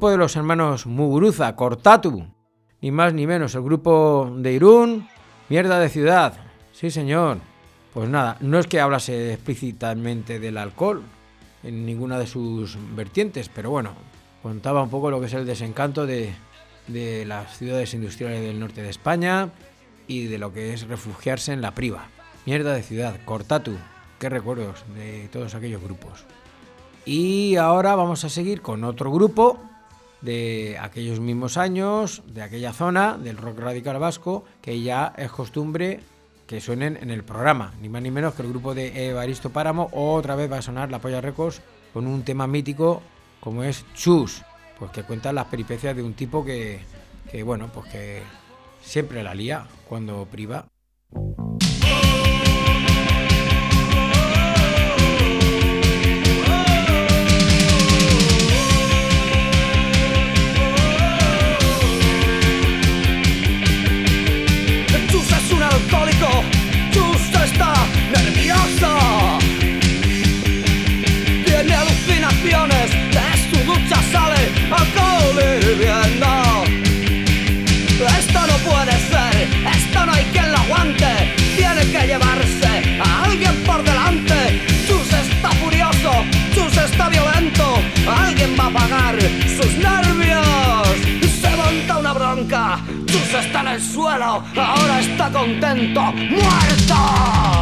Grupo 0.00 0.12
de 0.12 0.16
los 0.16 0.36
hermanos 0.36 0.86
Muguruza, 0.86 1.54
Cortatu, 1.54 2.24
ni 2.80 2.90
más 2.90 3.12
ni 3.12 3.26
menos, 3.26 3.54
el 3.54 3.60
grupo 3.60 4.32
de 4.34 4.54
Irún, 4.54 5.06
Mierda 5.50 5.78
de 5.78 5.90
Ciudad, 5.90 6.32
sí 6.72 6.90
señor. 6.90 7.36
Pues 7.92 8.08
nada, 8.08 8.38
no 8.40 8.58
es 8.58 8.66
que 8.66 8.80
hablase 8.80 9.34
explícitamente 9.34 10.40
del 10.40 10.56
alcohol 10.56 11.02
en 11.62 11.84
ninguna 11.84 12.18
de 12.18 12.26
sus 12.26 12.78
vertientes, 12.96 13.50
pero 13.50 13.68
bueno, 13.68 13.92
contaba 14.42 14.82
un 14.82 14.88
poco 14.88 15.10
lo 15.10 15.20
que 15.20 15.26
es 15.26 15.34
el 15.34 15.44
desencanto 15.44 16.06
de, 16.06 16.32
de 16.86 17.26
las 17.26 17.58
ciudades 17.58 17.92
industriales 17.92 18.40
del 18.40 18.58
norte 18.58 18.82
de 18.82 18.88
España 18.88 19.50
y 20.06 20.28
de 20.28 20.38
lo 20.38 20.54
que 20.54 20.72
es 20.72 20.88
refugiarse 20.88 21.52
en 21.52 21.60
la 21.60 21.74
priva. 21.74 22.08
Mierda 22.46 22.72
de 22.72 22.82
ciudad, 22.82 23.20
Cortatu, 23.26 23.76
qué 24.18 24.30
recuerdos 24.30 24.82
de 24.94 25.28
todos 25.30 25.54
aquellos 25.54 25.82
grupos. 25.82 26.24
Y 27.04 27.56
ahora 27.56 27.94
vamos 27.96 28.24
a 28.24 28.30
seguir 28.30 28.62
con 28.62 28.84
otro 28.84 29.12
grupo 29.12 29.58
de 30.20 30.78
aquellos 30.80 31.20
mismos 31.20 31.56
años, 31.56 32.22
de 32.26 32.42
aquella 32.42 32.72
zona, 32.72 33.16
del 33.16 33.36
rock 33.36 33.58
radical 33.60 33.98
vasco, 33.98 34.44
que 34.60 34.82
ya 34.82 35.14
es 35.16 35.30
costumbre 35.30 36.00
que 36.46 36.60
suenen 36.60 36.98
en 37.00 37.10
el 37.10 37.22
programa. 37.22 37.72
Ni 37.80 37.88
más 37.88 38.02
ni 38.02 38.10
menos 38.10 38.34
que 38.34 38.42
el 38.42 38.48
grupo 38.48 38.74
de 38.74 39.10
Evaristo 39.10 39.50
Páramo, 39.50 39.88
otra 39.92 40.34
vez 40.34 40.50
va 40.50 40.58
a 40.58 40.62
sonar 40.62 40.90
La 40.90 40.98
Polla 40.98 41.20
Records 41.20 41.62
con 41.92 42.06
un 42.06 42.22
tema 42.22 42.46
mítico 42.46 43.02
como 43.40 43.62
es 43.62 43.84
Chus, 43.94 44.42
pues 44.78 44.90
que 44.90 45.02
cuenta 45.02 45.32
las 45.32 45.46
peripecias 45.46 45.96
de 45.96 46.02
un 46.02 46.14
tipo 46.14 46.44
que, 46.44 46.80
que 47.30 47.42
bueno, 47.42 47.70
pues 47.72 47.90
que 47.90 48.22
siempre 48.82 49.22
la 49.22 49.34
lía 49.34 49.66
cuando 49.88 50.26
priva. 50.26 50.66
Ahora 94.18 95.00
está 95.00 95.30
contento, 95.30 96.00
muerto. 96.00 97.59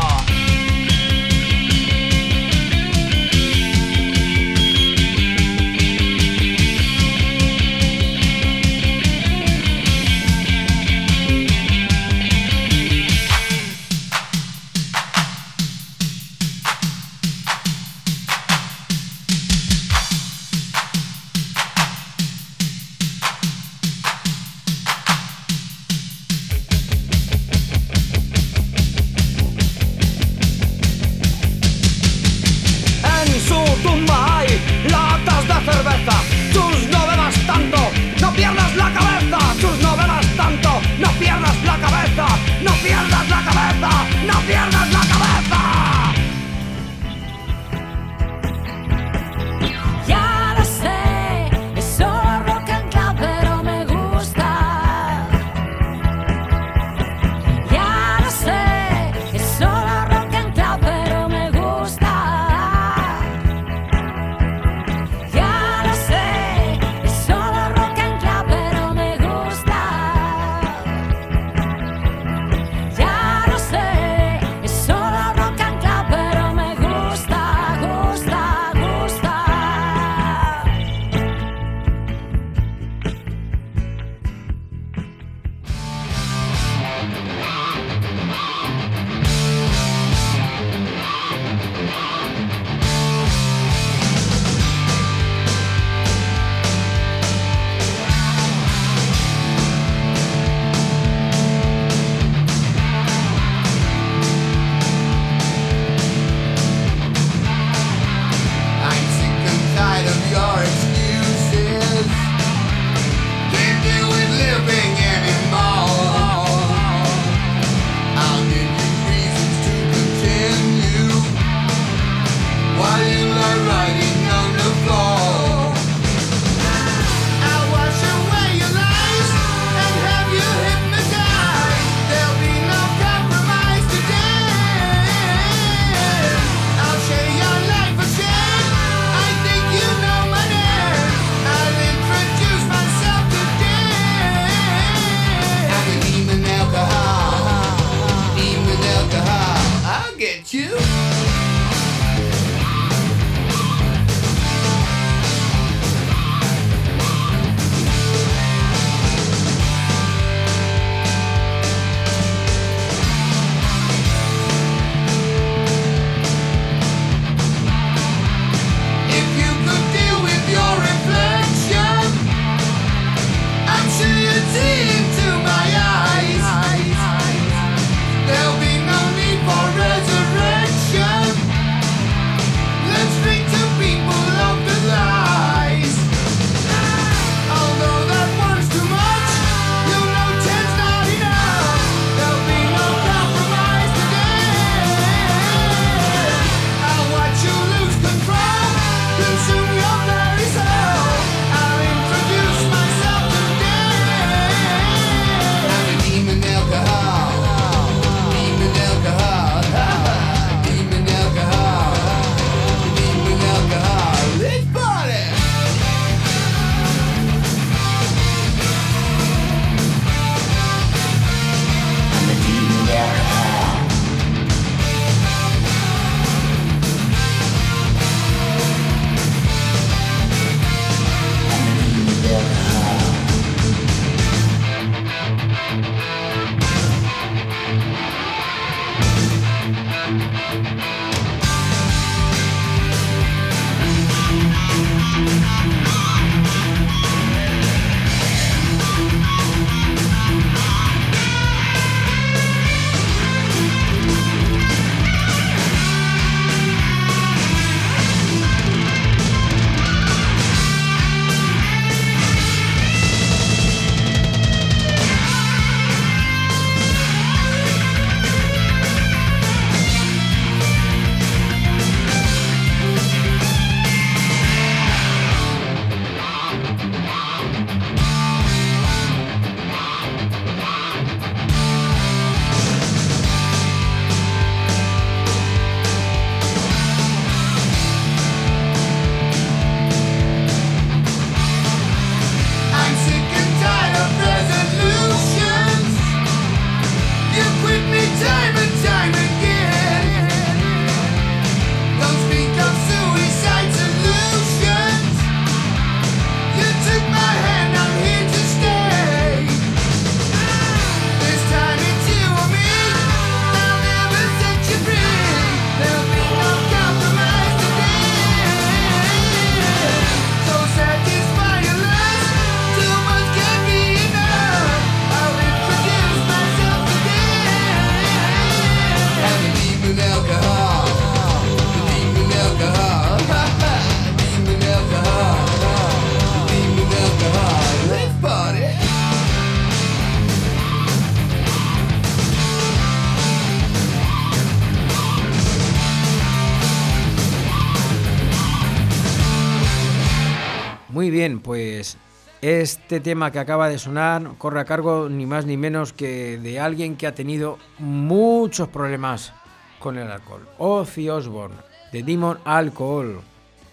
Bien, 351.18 351.40
pues 351.40 351.96
este 352.42 353.00
tema 353.00 353.32
que 353.32 353.40
acaba 353.40 353.68
de 353.68 353.80
sonar 353.80 354.34
corre 354.38 354.60
a 354.60 354.64
cargo 354.64 355.08
ni 355.08 355.26
más 355.26 355.46
ni 355.46 355.56
menos 355.56 355.92
que 355.92 356.38
de 356.38 356.60
alguien 356.60 356.94
que 356.94 357.08
ha 357.08 357.14
tenido 357.16 357.58
muchos 357.80 358.68
problemas 358.68 359.32
con 359.80 359.98
el 359.98 360.12
alcohol. 360.12 360.48
Ozzy 360.58 361.08
Osbourne, 361.08 361.56
The 361.90 362.04
Demon 362.04 362.38
Alcohol. 362.44 363.20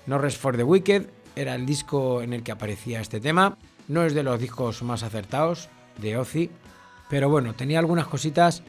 No 0.07 0.17
Rest 0.17 0.41
for 0.41 0.57
the 0.57 0.63
Wicked 0.63 1.05
era 1.35 1.53
el 1.53 1.67
disco 1.67 2.23
en 2.23 2.33
el 2.33 2.41
que 2.41 2.51
aparecía 2.51 2.99
este 2.99 3.19
tema. 3.19 3.59
No 3.87 4.03
es 4.03 4.15
de 4.15 4.23
los 4.23 4.39
discos 4.39 4.81
más 4.81 5.03
acertados 5.03 5.69
de 5.99 6.17
Ozzy, 6.17 6.49
pero 7.11 7.29
bueno, 7.29 7.53
tenía 7.53 7.77
algunas 7.77 8.07
cositas 8.07 8.63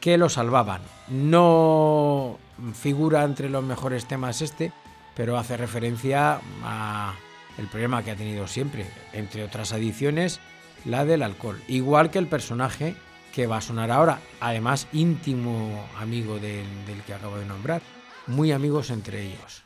que 0.00 0.18
lo 0.18 0.28
salvaban. 0.28 0.82
No 1.08 2.38
figura 2.80 3.24
entre 3.24 3.50
los 3.50 3.64
mejores 3.64 4.06
temas 4.06 4.40
este, 4.40 4.72
pero 5.16 5.36
hace 5.36 5.56
referencia 5.56 6.40
a 6.62 7.14
el 7.58 7.66
problema 7.68 8.02
que 8.02 8.10
ha 8.10 8.16
tenido 8.16 8.46
siempre, 8.46 8.86
entre 9.12 9.44
otras 9.44 9.72
adiciones, 9.72 10.40
la 10.84 11.04
del 11.04 11.22
alcohol. 11.22 11.60
Igual 11.68 12.10
que 12.10 12.18
el 12.18 12.26
personaje 12.26 12.94
que 13.32 13.46
va 13.46 13.58
a 13.58 13.60
sonar 13.60 13.90
ahora, 13.90 14.18
además 14.40 14.88
íntimo 14.92 15.86
amigo 15.98 16.38
del, 16.38 16.66
del 16.86 17.02
que 17.06 17.14
acabo 17.14 17.38
de 17.38 17.46
nombrar, 17.46 17.82
muy 18.26 18.52
amigos 18.52 18.90
entre 18.90 19.22
ellos. 19.22 19.62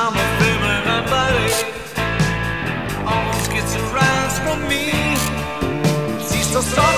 I'm 0.00 0.14
a 0.14 0.26
feminine 0.38 1.04
body 1.10 1.50
Almost 3.04 3.50
gets 3.50 3.74
a 3.74 3.82
rise 3.92 4.38
from 4.44 4.62
me 4.68 4.92
She's 6.28 6.46
so 6.46 6.60
soft. 6.60 6.97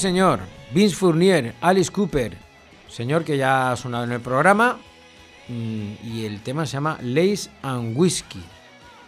Señor. 0.00 0.40
Vince 0.72 0.96
Fournier, 0.96 1.54
Alice 1.60 1.90
Cooper, 1.90 2.36
señor 2.88 3.24
que 3.24 3.36
ya 3.36 3.72
ha 3.72 3.76
sonado 3.76 4.04
en 4.04 4.12
el 4.12 4.20
programa. 4.20 4.78
mm, 5.48 5.92
Y 6.04 6.24
el 6.24 6.40
tema 6.42 6.66
se 6.66 6.72
llama 6.74 6.98
Lace 7.02 7.50
and 7.62 7.96
Whiskey. 7.96 8.42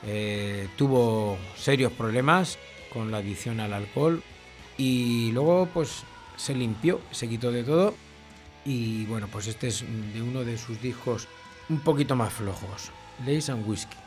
Eh, 0.05 0.69
tuvo 0.77 1.39
serios 1.57 1.93
problemas 1.93 2.59
con 2.93 3.11
la 3.11 3.19
adicción 3.19 3.61
al 3.61 3.73
alcohol. 3.73 4.23
Y 4.77 5.31
luego, 5.33 5.69
pues, 5.73 6.03
se 6.37 6.55
limpió, 6.55 7.01
se 7.11 7.29
quitó 7.29 7.51
de 7.53 7.63
todo. 7.65 7.95
Y 8.65 9.05
bueno, 9.07 9.29
pues 9.31 9.47
este 9.49 9.69
es 9.69 9.85
de 10.15 10.23
uno 10.23 10.45
de 10.45 10.57
sus 10.59 10.81
discos 10.81 11.29
un 11.69 11.81
poquito 11.81 12.15
más 12.17 12.33
flojos. 12.33 12.91
Lace 13.27 13.51
and 13.53 13.67
Whiskey. 13.69 14.02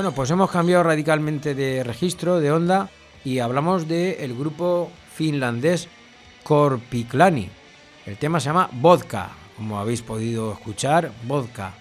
Bueno, 0.00 0.14
pues 0.14 0.30
hemos 0.30 0.50
cambiado 0.50 0.82
radicalmente 0.82 1.54
de 1.54 1.84
registro, 1.84 2.40
de 2.40 2.50
onda, 2.50 2.88
y 3.22 3.40
hablamos 3.40 3.86
del 3.86 4.34
grupo 4.34 4.90
finlandés 5.12 5.88
Korpiklani. 6.42 7.50
El 8.06 8.16
tema 8.16 8.40
se 8.40 8.46
llama 8.46 8.70
Vodka, 8.72 9.28
como 9.58 9.78
habéis 9.78 10.00
podido 10.00 10.52
escuchar, 10.52 11.12
Vodka. 11.26 11.74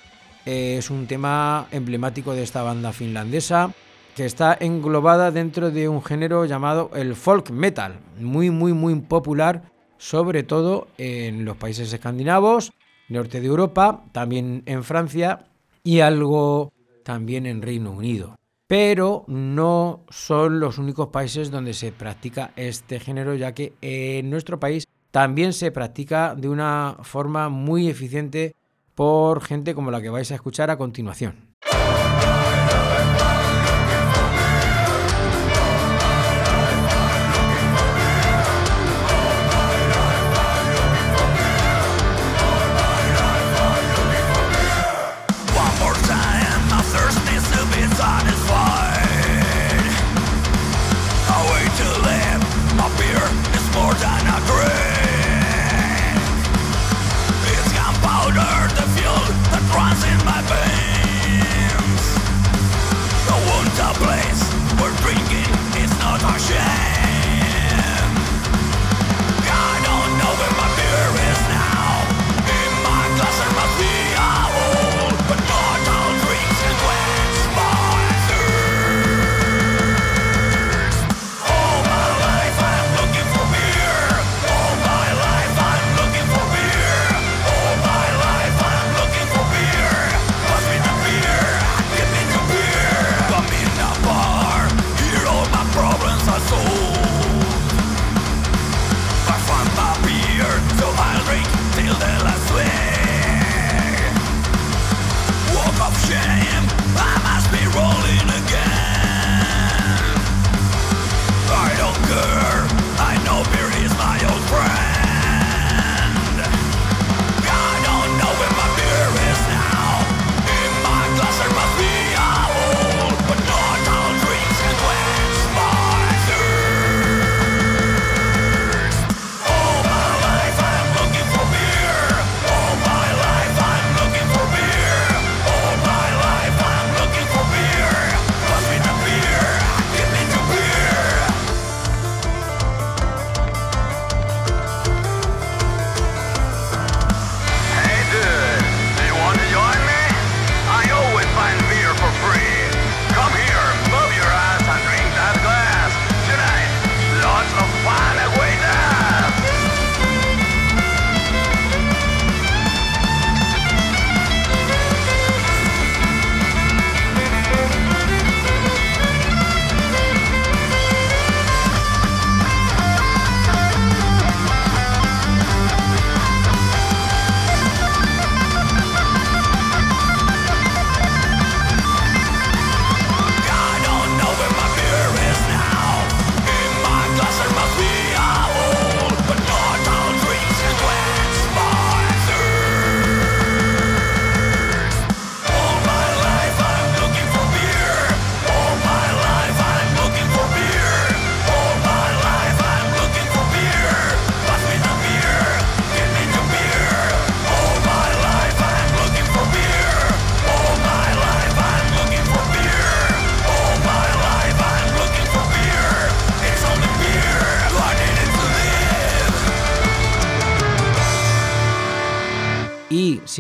Es 0.46 0.90
un 0.90 1.08
tema 1.08 1.68
emblemático 1.72 2.34
de 2.34 2.44
esta 2.44 2.62
banda 2.62 2.92
finlandesa 2.92 3.72
que 4.18 4.26
está 4.26 4.58
englobada 4.60 5.32
dentro 5.32 5.72
de 5.72 5.88
un 5.88 6.04
género 6.04 6.44
llamado 6.44 6.92
el 6.96 7.16
folk 7.16 7.52
metal, 7.52 8.02
muy 8.20 8.50
muy 8.50 8.74
muy 8.74 8.96
popular, 8.96 9.72
sobre 9.98 10.44
todo 10.44 10.90
en 10.98 11.46
los 11.46 11.56
países 11.56 11.94
escandinavos, 11.94 12.74
norte 13.08 13.40
de 13.40 13.48
Europa, 13.48 14.04
también 14.12 14.64
en 14.66 14.84
Francia 14.84 15.46
y 15.86 16.02
algo 16.02 16.74
también 17.10 17.48
en 17.48 17.64
Reino 17.64 17.90
Unido. 17.90 18.36
Pero 18.68 19.26
no 19.26 20.06
son 20.12 20.60
los 20.60 20.78
únicos 20.78 21.08
países 21.08 21.50
donde 21.50 21.74
se 21.74 21.92
practica 21.92 22.52
este 22.56 23.00
género, 23.00 23.34
ya 23.34 23.56
que 23.56 23.74
en 23.82 24.30
nuestro 24.30 24.60
país 24.60 24.86
también 25.10 25.54
se 25.54 25.72
practica 25.72 26.36
de 26.36 26.50
una 26.50 26.98
forma 27.02 27.50
muy 27.50 27.90
eficiente 27.90 28.56
por 28.94 29.42
gente 29.42 29.74
como 29.74 29.90
la 29.90 30.04
que 30.04 30.12
vais 30.12 30.32
a 30.32 30.36
escuchar 30.36 30.70
a 30.70 30.78
continuación. 30.78 31.49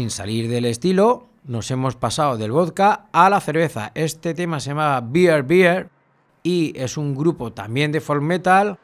Salir 0.10 0.50
del 0.50 0.66
estilo, 0.66 1.28
nos 1.44 1.72
hemos 1.72 1.96
pasado 1.96 2.38
del 2.38 2.52
vodka 2.52 3.08
a 3.12 3.30
la 3.30 3.40
cerveza. 3.40 3.92
Este 3.96 4.34
tema 4.34 4.60
se 4.60 4.70
llama 4.70 5.02
Beer 5.02 5.44
Beer 5.44 5.90
y 6.44 6.74
es 6.76 6.98
un 6.98 7.16
grupo 7.16 7.52
también 7.52 7.92
de 7.92 8.02
folk 8.02 8.22
metal 8.22 8.78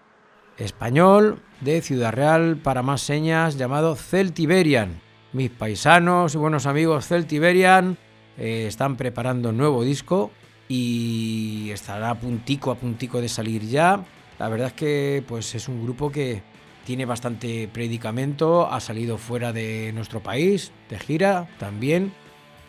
español 0.57 1.39
de 1.61 1.81
Ciudad 1.81 2.13
Real 2.13 2.57
para 2.57 2.81
más 2.81 3.01
señas 3.01 3.57
llamado 3.57 3.95
Celtiberian. 3.95 5.01
Mis 5.33 5.51
paisanos 5.51 6.33
y 6.35 6.37
buenos 6.37 6.65
amigos 6.65 7.07
Celtiberian 7.07 7.97
eh, 8.37 8.65
están 8.67 8.95
preparando 8.95 9.49
un 9.49 9.57
nuevo 9.57 9.83
disco 9.83 10.31
y 10.67 11.69
estará 11.71 12.11
a 12.11 12.19
puntico 12.19 12.71
a 12.71 12.75
puntico 12.75 13.21
de 13.21 13.29
salir 13.29 13.63
ya. 13.67 14.03
La 14.39 14.49
verdad 14.49 14.67
es 14.67 14.73
que 14.73 15.23
pues 15.27 15.55
es 15.55 15.67
un 15.67 15.83
grupo 15.83 16.11
que 16.11 16.41
tiene 16.85 17.05
bastante 17.05 17.67
predicamento, 17.67 18.71
ha 18.71 18.79
salido 18.79 19.17
fuera 19.17 19.51
de 19.51 19.91
nuestro 19.93 20.21
país, 20.21 20.71
de 20.89 20.99
gira 20.99 21.49
también, 21.59 22.13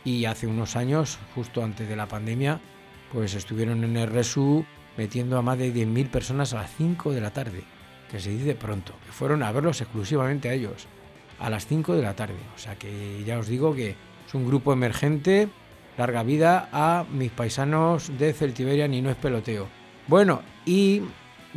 y 0.04 0.24
hace 0.24 0.46
unos 0.46 0.74
años, 0.74 1.18
justo 1.34 1.62
antes 1.62 1.88
de 1.88 1.96
la 1.96 2.08
pandemia, 2.08 2.60
pues 3.12 3.34
estuvieron 3.34 3.84
en 3.84 3.96
el 3.96 4.10
Resu 4.10 4.64
metiendo 4.96 5.38
a 5.38 5.42
más 5.42 5.58
de 5.58 5.72
10.000 5.72 6.08
personas 6.08 6.54
a 6.54 6.62
las 6.62 6.74
5 6.76 7.12
de 7.12 7.20
la 7.20 7.30
tarde, 7.30 7.62
que 8.10 8.18
se 8.18 8.30
dice 8.30 8.54
pronto, 8.54 8.94
que 9.04 9.12
fueron 9.12 9.42
a 9.42 9.52
verlos 9.52 9.80
exclusivamente 9.80 10.48
a 10.48 10.54
ellos, 10.54 10.86
a 11.38 11.50
las 11.50 11.66
5 11.66 11.94
de 11.94 12.02
la 12.02 12.16
tarde. 12.16 12.38
O 12.54 12.58
sea 12.58 12.76
que 12.76 13.22
ya 13.24 13.38
os 13.38 13.48
digo 13.48 13.74
que 13.74 13.90
es 14.26 14.34
un 14.34 14.46
grupo 14.46 14.72
emergente, 14.72 15.48
larga 15.98 16.22
vida 16.22 16.68
a 16.72 17.04
mis 17.12 17.30
paisanos 17.30 18.16
de 18.18 18.32
Celtiberian 18.32 18.94
y 18.94 19.02
no 19.02 19.10
es 19.10 19.16
peloteo. 19.16 19.68
Bueno, 20.06 20.42
y 20.64 21.02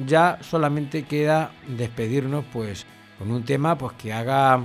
ya 0.05 0.39
solamente 0.41 1.03
queda 1.03 1.51
despedirnos 1.67 2.45
pues 2.51 2.85
con 3.17 3.31
un 3.31 3.43
tema 3.43 3.77
pues 3.77 3.93
que 3.93 4.13
haga 4.13 4.63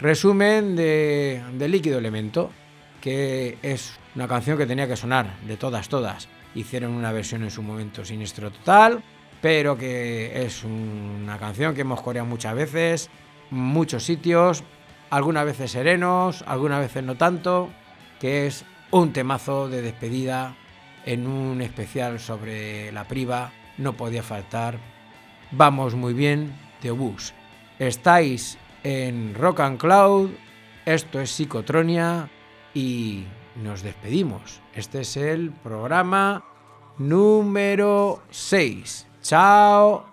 resumen 0.00 0.74
de, 0.76 1.42
de 1.54 1.68
líquido 1.68 1.98
elemento 1.98 2.50
que 3.00 3.58
es 3.62 3.98
una 4.14 4.28
canción 4.28 4.56
que 4.56 4.64
tenía 4.66 4.86
que 4.88 4.96
sonar 4.96 5.38
de 5.46 5.56
todas, 5.56 5.88
todas. 5.88 6.28
Hicieron 6.54 6.92
una 6.92 7.12
versión 7.12 7.42
en 7.42 7.50
su 7.50 7.62
momento 7.62 8.04
siniestro 8.04 8.50
total, 8.50 9.02
pero 9.40 9.76
que 9.76 10.44
es 10.44 10.64
una 10.64 11.36
canción 11.38 11.74
que 11.74 11.80
hemos 11.80 12.00
coreado 12.00 12.26
muchas 12.26 12.54
veces, 12.54 13.10
muchos 13.50 14.04
sitios, 14.04 14.62
algunas 15.10 15.44
veces 15.44 15.72
serenos, 15.72 16.44
algunas 16.46 16.80
veces 16.80 17.02
no 17.02 17.16
tanto, 17.16 17.70
que 18.20 18.46
es 18.46 18.64
un 18.92 19.12
temazo 19.12 19.68
de 19.68 19.82
despedida 19.82 20.54
en 21.04 21.26
un 21.26 21.60
especial 21.60 22.20
sobre 22.20 22.92
la 22.92 23.04
priva, 23.04 23.50
no 23.82 23.96
podía 23.96 24.22
faltar. 24.22 24.78
Vamos 25.50 25.94
muy 25.94 26.14
bien 26.14 26.54
de 26.80 26.90
Obús. 26.90 27.34
Estáis 27.78 28.58
en 28.82 29.34
Rock 29.34 29.60
and 29.60 29.78
Cloud, 29.78 30.30
esto 30.86 31.20
es 31.20 31.30
Psicotronia 31.30 32.30
y 32.74 33.24
nos 33.62 33.82
despedimos. 33.82 34.60
Este 34.74 35.00
es 35.00 35.16
el 35.16 35.50
programa 35.50 36.44
número 36.98 38.22
6. 38.30 39.06
Chao. 39.22 40.06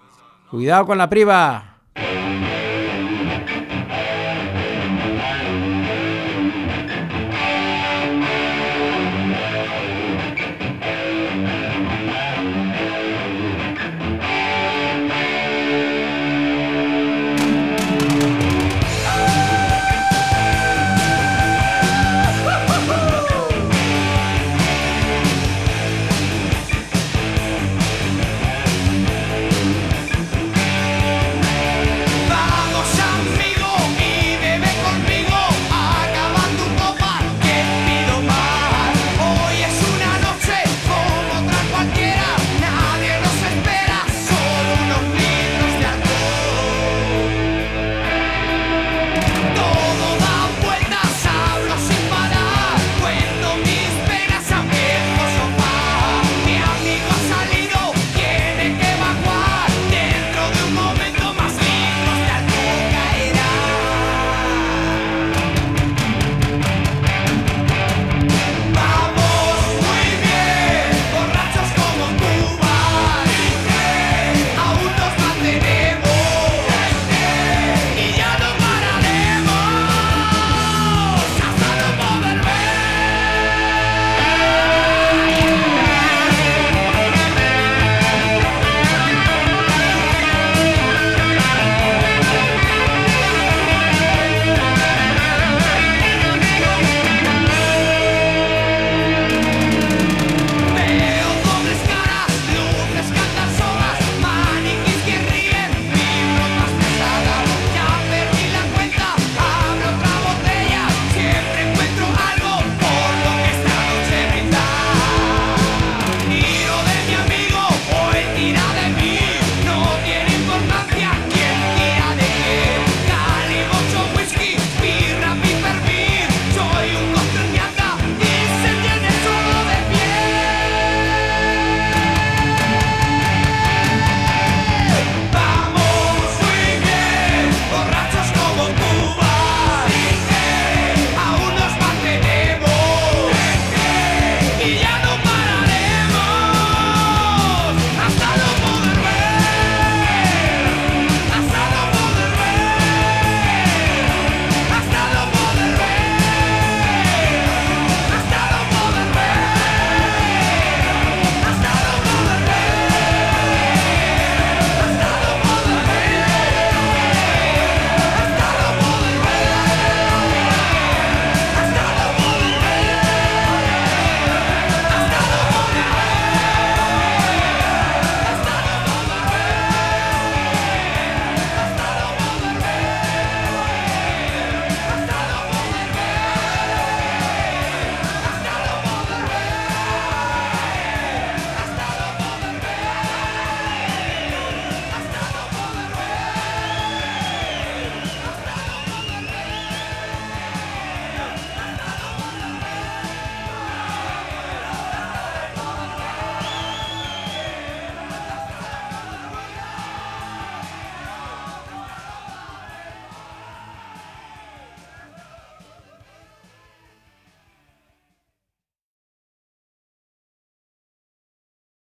Cuidado 0.50 0.86
con 0.86 0.98
la 0.98 1.10
priva. 1.10 1.69